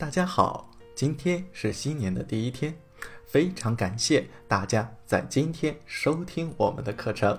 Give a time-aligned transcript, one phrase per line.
[0.00, 2.74] 大家好，今天是新年的第一天，
[3.26, 7.38] 非常感谢大家在今天收听我们的课程。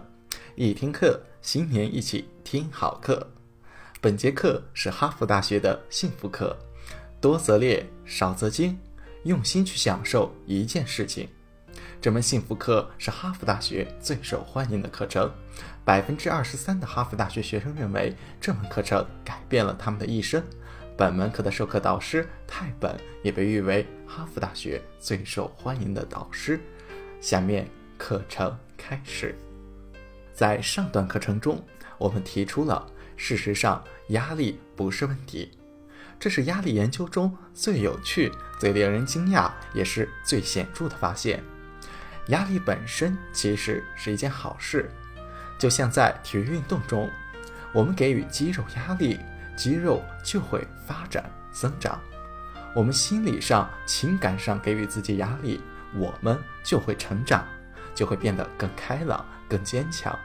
[0.56, 3.28] 一听课，新年一起听好课。
[4.00, 6.56] 本节课是哈佛大学的幸福课，
[7.20, 8.78] 多则列，少则精，
[9.24, 11.28] 用心去享受一件事情。
[12.00, 15.34] 这门幸福课是哈佛大学最受欢迎的课程，
[15.84, 20.44] 百分之二十三的哈佛大学学生认为这门课程改变了他们的一生。
[20.98, 26.60] 本门课的授课导师泰本也被誉为哈佛大学最受欢迎的导师。
[27.20, 27.68] 下面
[27.98, 29.36] 课程开始。
[30.34, 31.64] 在上段课程中，
[31.98, 35.52] 我们提出了事实上压力不是问题，
[36.20, 41.44] 这是压力研究中最有趣、最令人惊讶，也是最显著的发现。
[42.28, 44.90] 压力本身其实是一件好事，
[45.58, 47.10] 就像在体育运动中，
[47.74, 49.20] 我们给予肌肉压力。
[49.62, 52.02] 肌肉就会发展增长，
[52.76, 55.62] 我们心理上、情感上给予自己压力，
[55.94, 57.46] 我们就会成长，
[57.94, 60.18] 就会变得更开朗、更坚强。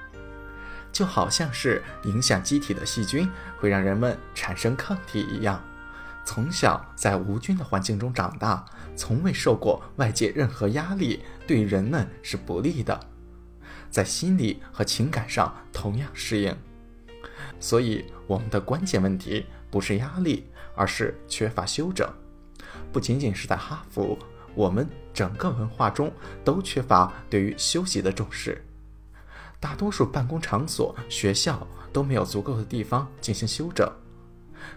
[0.91, 5.63] 就好像是影响机体的细菌会让人们产生抗体一样。
[6.25, 8.65] 从小在无菌的环境中长大，
[8.97, 12.99] 从未受过外界任何压力，对人们是不利的。
[13.91, 16.57] 在心理和情感上同样适应。
[17.59, 22.09] 所以，我们的关键问题不是压力，而是缺乏休整。
[22.93, 24.19] 不仅仅是在哈佛，
[24.55, 26.13] 我们整个文化中
[26.45, 28.63] 都缺乏对于休息的重视。
[29.59, 33.91] 大多数办公场所、学校都没有足够的地方进行休整，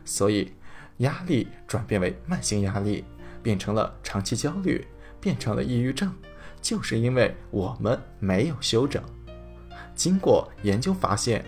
[0.05, 0.53] 所以
[0.97, 3.03] 压力转变为慢性压力，
[3.43, 4.87] 变成了长期焦虑，
[5.19, 6.13] 变成了抑郁症，
[6.61, 9.03] 就是因为我们没有休整。
[9.93, 11.45] 经过研究发现。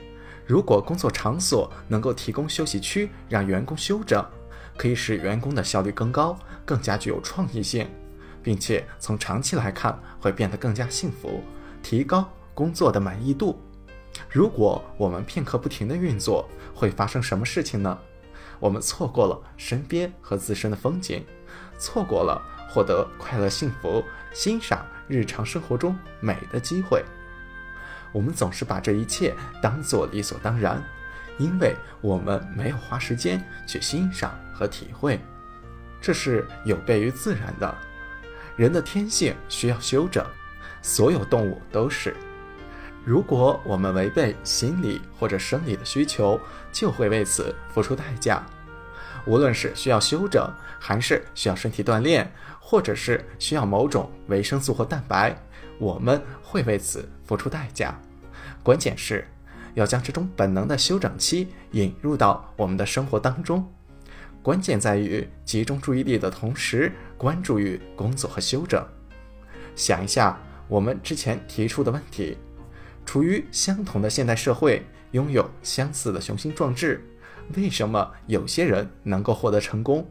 [0.51, 4.21] 如果工作场所能够提供休息区，让员工休整，
[4.75, 7.87] 可以使员工的效率更高，更加具有创意性，
[8.43, 11.41] 并且从长期来看会变得更加幸福，
[11.81, 13.61] 提高工作的满意度。
[14.29, 16.45] 如果我们片刻不停的运作，
[16.75, 17.97] 会发生什么事情呢？
[18.59, 21.25] 我们错过了身边和自身的风景，
[21.79, 24.03] 错过了获得快乐、幸福、
[24.33, 27.01] 欣赏日常生活中美的机会。
[28.11, 30.83] 我们总是把这一切当做理所当然，
[31.37, 35.19] 因为我们没有花时间去欣赏和体会，
[36.01, 37.73] 这是有悖于自然的。
[38.57, 40.25] 人的天性需要休整，
[40.81, 42.15] 所有动物都是。
[43.03, 46.39] 如果我们违背心理或者生理的需求，
[46.71, 48.43] 就会为此付出代价。
[49.25, 55.35] 无论是需要休整，还是需要身体锻炼，或者是需要某种维生素或蛋白。
[55.81, 57.99] 我们会为此付出代价，
[58.61, 59.27] 关键是
[59.73, 63.67] 要将这种本能的休整期引入到我们的生活当中。
[64.43, 68.85] 关键在于集中注意力的同时，关注于工作和休整。
[69.75, 72.37] 想一下我们之前提出的问题：
[73.03, 77.03] 处于相同的现代社会，拥有相似的雄心壮志，
[77.55, 80.07] 为什么有些人能够获得成功？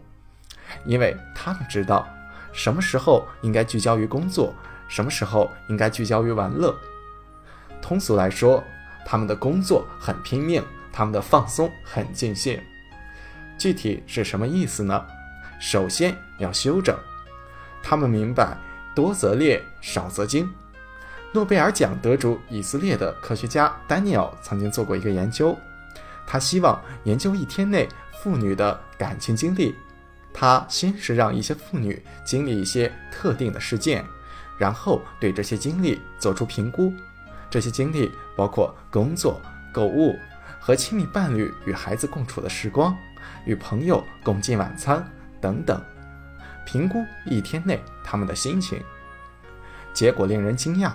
[0.84, 2.09] 因为他们知道
[2.53, 4.53] 什么时候应该聚焦于工作。
[4.90, 6.76] 什么时候应该聚焦于玩乐？
[7.80, 8.62] 通俗来说，
[9.06, 10.62] 他们的工作很拼命，
[10.92, 12.60] 他们的放松很尽兴。
[13.56, 15.06] 具体是什么意思呢？
[15.60, 16.98] 首先要休整。
[17.82, 18.56] 他们明白
[18.94, 20.50] 多则列，少则精。
[21.32, 25.56] 诺贝尔奖得主以色列的科学家丹尼尔曾经做过一个研究，
[26.26, 27.88] 他希望研究一天内
[28.20, 29.76] 妇女的感情经历。
[30.34, 34.04] 他先是让一些妇女经历一些特定的事件。
[34.60, 36.93] 然后对这些经历做出评估，
[37.48, 39.41] 这些经历包括工作、
[39.72, 40.15] 购物、
[40.60, 42.94] 和亲密伴侣与孩子共处的时光、
[43.47, 45.03] 与朋友共进晚餐
[45.41, 45.82] 等等。
[46.66, 48.82] 评估一天内他们的心情，
[49.94, 50.92] 结果令人惊讶，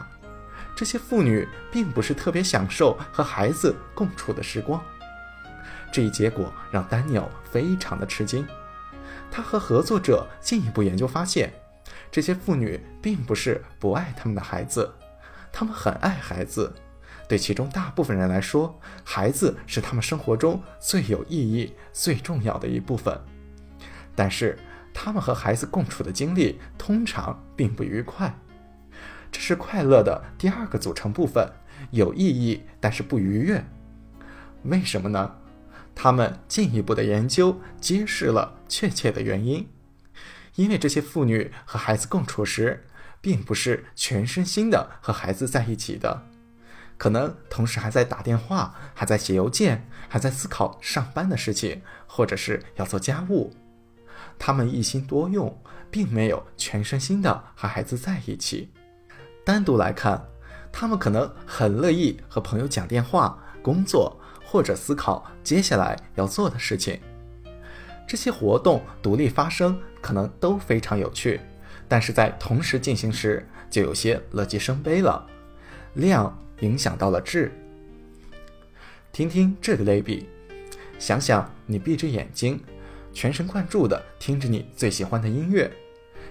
[0.75, 4.79] 这些妇女并不是特别享受和孩子共处的时光。
[5.91, 8.45] 这一结果让丹尼尔非常的吃惊，
[9.31, 11.51] 他和合作者进一步研究发现。
[12.11, 14.93] 这些妇女并不是不爱他们的孩子，
[15.51, 16.73] 她们很爱孩子。
[17.27, 23.19] 对其中大部分人来说，孩子是他们生活中最有意义、最重要的一部分。
[24.15, 24.57] 但是，
[24.93, 28.33] 他们和孩子共处的经历通常并不愉快。
[29.31, 31.51] 这是快乐的第二个组成部分，
[31.91, 33.65] 有意义但是不愉悦。
[34.63, 35.35] 为什么呢？
[35.95, 39.67] 他们进一步的研究揭示了确切的原因。
[40.55, 42.87] 因为这些妇女和孩子共处时，
[43.21, 46.23] 并不是全身心的和孩子在一起的，
[46.97, 53.53] 可能同时还在打电话，还在写邮件，还在思考上班的事情，或者是要做家务。
[54.37, 58.71] 他们一心多用，并没有全身心的和孩子在一起。
[59.43, 60.25] 单独来看，
[60.71, 66.99] 他们可能很乐意和朋友讲电话、工作或者思考接下来要做的事情。
[68.07, 71.41] 这些活动独立发生，可能都非常有趣，
[71.87, 75.25] 但是在同时进行时，就有些乐极生悲了。
[75.95, 77.51] 量影响到了质。
[79.11, 80.29] 听听这个类比，
[80.99, 82.63] 想想你闭着眼睛，
[83.13, 85.71] 全神贯注地听着你最喜欢的音乐，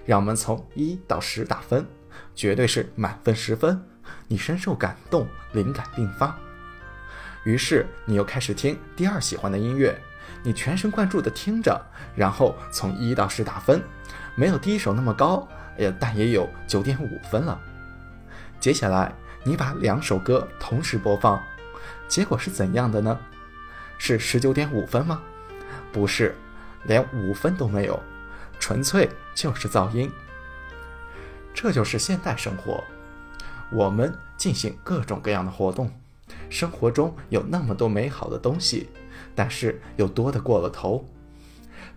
[0.06, 1.85] 让我们从一到十打分，
[2.32, 3.82] 绝对是满分十分。
[4.29, 6.38] 你深受感动，灵感迸发。
[7.44, 10.00] 于是你又开始听第二喜欢的音乐。
[10.43, 11.81] 你全神贯注地听着，
[12.15, 13.83] 然后从一到十打分，
[14.35, 15.47] 没有第一首那么高，
[15.79, 17.61] 也但也有九点五分了。
[18.61, 21.43] 接下来你把两首歌同时播放，
[22.09, 23.19] 结果是怎样的呢？
[23.99, 25.23] 是十九点五分吗？
[25.93, 26.35] 不是，
[26.85, 27.99] 连五分都没有，
[28.59, 30.11] 纯粹就是噪音。
[31.55, 32.83] 这就是现代生活，
[33.71, 35.91] 我们进行各种各样的活动，
[36.51, 38.91] 生活中有那么多美好的东西。
[39.35, 41.05] 但是又多得过了头，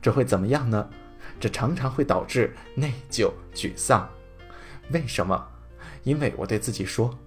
[0.01, 0.89] 这会怎么样呢？
[1.39, 4.09] 这常常会导致内疚、沮丧。
[4.91, 5.47] 为什么？
[6.03, 7.17] 因为我对自己说：“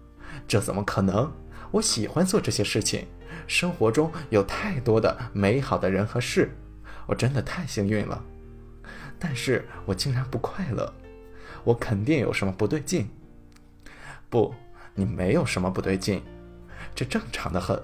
[0.49, 1.31] 这怎么可能？
[1.71, 3.07] 我喜欢做这些事情，
[3.47, 6.51] 生活中有太多的美好的人和事，
[7.07, 8.25] 我真的太幸运了。”
[9.19, 10.93] 但是我竟然不快乐，
[11.63, 13.09] 我肯定有什么不对劲。
[14.29, 14.55] 不，
[14.95, 16.23] 你没有什么不对劲，
[16.95, 17.81] 这正常的很。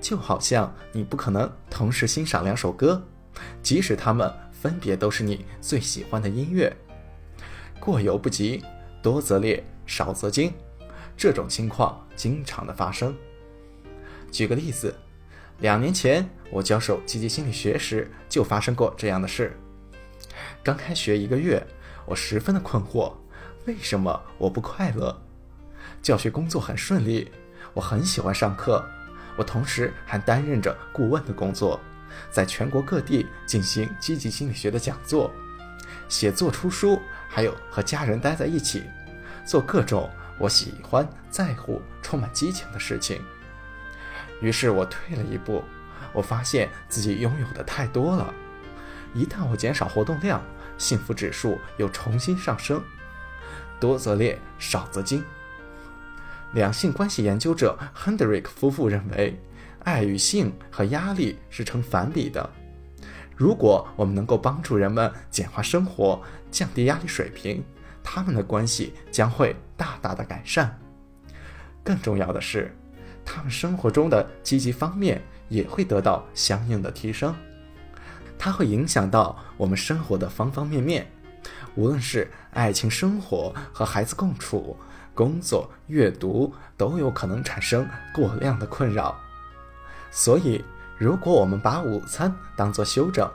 [0.00, 3.06] 就好像你不可能同时欣赏两首歌，
[3.62, 6.74] 即使它们分别都是你最喜欢的音乐。
[7.78, 8.62] 过犹不及，
[9.02, 10.52] 多则劣，少则精，
[11.16, 13.14] 这种情况经常的发生。
[14.30, 14.94] 举个例子，
[15.58, 19.58] 两年前我教授积极心理学时就发生过这样的事。
[20.62, 21.66] 刚开学一个月，
[22.06, 23.12] 我十分的困惑，
[23.66, 25.20] 为什么我不快乐？
[26.02, 27.30] 教学工作很顺利，
[27.74, 28.84] 我很喜欢上课。
[29.36, 31.80] 我同时还担任着顾问的工作，
[32.30, 35.32] 在全国各地进行积极心理学的讲座、
[36.08, 38.84] 写作、出书，还有和家人待在一起，
[39.46, 43.22] 做各种我喜欢、在乎、充满激情的事情。
[44.40, 45.62] 于是我退了一步，
[46.12, 48.32] 我发现自己拥有的太多了。
[49.14, 50.42] 一旦我减少活动量，
[50.78, 52.82] 幸福指数又重新上升。
[53.78, 55.24] 多则劣，少则精。
[56.52, 59.40] 两性关系研究者 Hendrik 夫妇认为，
[59.84, 62.48] 爱与性和压力是成反比的。
[63.36, 66.20] 如果我们能够帮助人们简化生活、
[66.50, 67.64] 降低压力水平，
[68.02, 70.76] 他们的关系将会大大的改善。
[71.84, 72.76] 更重要的是，
[73.24, 77.34] 他们生活中的积极方面也会得到相应的提升。
[78.36, 81.10] 它会影响到我们生活的方方面面，
[81.76, 84.76] 无论是爱情生活和孩子共处。
[85.20, 89.14] 工作、阅读都有可能产生过量的困扰，
[90.10, 90.64] 所以
[90.96, 93.30] 如果我们把午餐当做休整，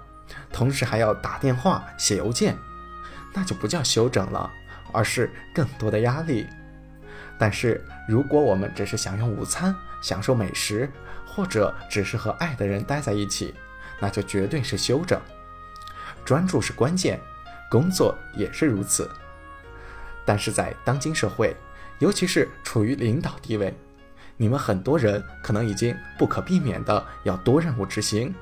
[0.51, 2.57] 同时还要打电话、写邮件，
[3.35, 4.51] 那就不叫休整了，
[4.91, 6.47] 而是更多的压力。
[7.37, 10.91] 但是如果我们只是享用午餐、享受美食，
[11.23, 13.53] 或者只是和爱的人待在一起，
[13.99, 15.21] 那就绝对是休整。
[16.25, 17.21] 专注是关键，
[17.69, 19.07] 工作也是如此。
[20.25, 21.55] 但是在当今社会，
[21.99, 23.73] 尤其是处于领导地位，
[24.37, 28.33] 你们很多人可能已经不可避免的要多任务执行。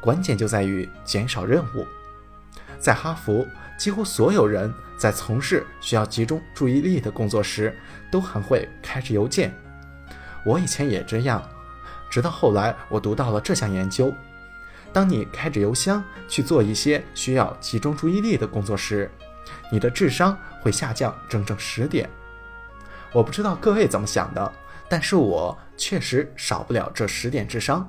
[0.00, 1.86] 关键就在于减少任务。
[2.80, 3.46] 在哈佛，
[3.78, 7.72] 几乎所有人在从事需要集中注意力的工作时，
[8.10, 9.54] 都还会开着邮件。
[10.44, 11.40] 我以前也这样，
[12.10, 14.12] 直到后来我读到了这项研究：
[14.92, 19.08] 当你开着邮箱去做一些需要集中注意力的工作时，
[19.70, 22.10] 你的智商会下降整整十点。
[23.12, 24.52] 我不知道各位怎么想的，
[24.88, 27.88] 但是我确实少不了这十点智商。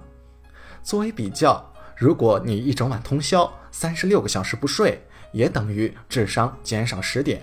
[0.83, 1.65] 作为比较，
[1.95, 5.01] 如果你一整晚通宵，三十六个小时不睡，
[5.31, 7.41] 也等于智商减少十点。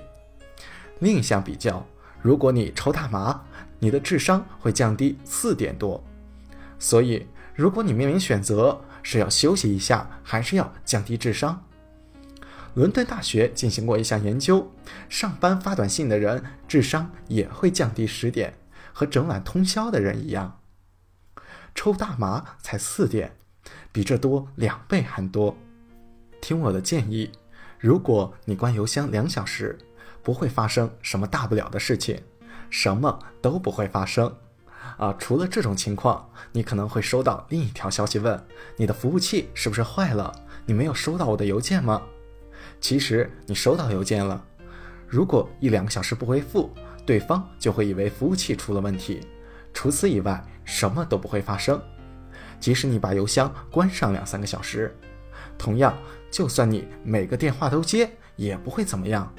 [0.99, 1.85] 另一项比较，
[2.21, 3.43] 如果你抽大麻，
[3.79, 6.03] 你的智商会降低四点多。
[6.79, 11.63] 所以，如果你面临选择是要休息一下，还是要降低智商？
[12.75, 14.71] 伦敦大学进行过一项研究，
[15.09, 18.55] 上班发短信的人智商也会降低十点，
[18.93, 20.61] 和整晚通宵的人一样。
[21.75, 23.37] 抽大麻才四点，
[23.91, 25.57] 比这多两倍还多。
[26.41, 27.33] 听我的建议，
[27.79, 29.77] 如果你关邮箱两小时，
[30.23, 32.23] 不会发生什么大不了的事情，
[32.71, 34.35] 什么都不会发生。
[34.97, 38.43] 啊，除了这种情况，你可能会收到另一条消息，问
[38.77, 40.33] 你的服务器是不是坏了？
[40.67, 42.03] 你没有收到我的邮件吗？
[42.81, 44.43] 其实你收到邮件了，
[45.07, 46.73] 如果一两个小时不回复，
[47.05, 49.21] 对方就会以为服务器出了问题。
[49.73, 51.81] 除此以外，什么都不会发生。
[52.59, 54.95] 即使你把邮箱关上两三个小时，
[55.57, 55.97] 同样，
[56.31, 59.33] 就算你每个电话都接，也不会怎么样。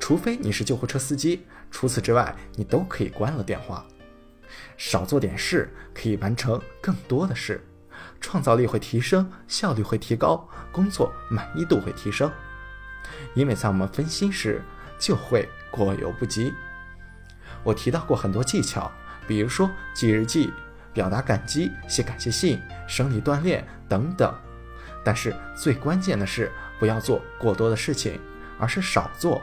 [0.00, 3.86] 除非你是救护车司机，除此之外，你都可以关了电话。
[4.76, 7.64] 少做点事，可以完成更多的事，
[8.20, 12.30] 创造力会提升，效率会提高，工作满意度会提升。
[13.34, 14.62] 因为在我们分心时，
[14.98, 16.52] 就会过犹不及。
[17.62, 18.90] 我提到过很多技巧，
[19.26, 20.52] 比如说记日记、
[20.92, 24.34] 表达感激、写感谢信、生理锻炼等等。
[25.04, 28.20] 但是最关键的是，不要做过多的事情，
[28.58, 29.42] 而是少做，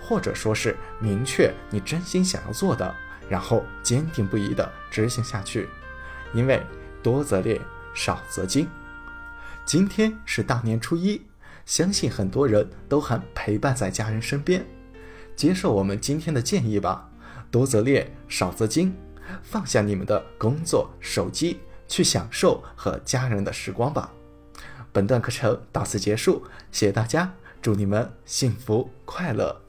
[0.00, 2.94] 或者说是明确你真心想要做的，
[3.28, 5.68] 然后坚定不移地执行下去。
[6.32, 6.64] 因为
[7.02, 7.60] 多则练，
[7.92, 8.68] 少则精。
[9.64, 11.20] 今天是大年初一，
[11.64, 14.64] 相信很多人都还陪伴在家人身边。
[15.34, 17.08] 接受我们今天的建议吧，
[17.50, 18.94] 多则练，少则精。
[19.42, 24.12] 放下你们的工作、手机，去享受和家人的时光吧。
[24.92, 29.61] 本段课程到此结束，谢谢大家，祝你们幸福快乐。